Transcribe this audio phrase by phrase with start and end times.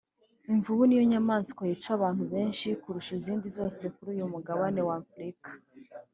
[0.51, 5.49] imvubu niyo nyamaswa yica abantu benshi kurusha izindi zose kuri uyu mugabane wa Afurika